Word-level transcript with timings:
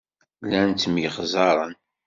Llan 0.45 0.71
ttemyexzaren. 0.73 1.73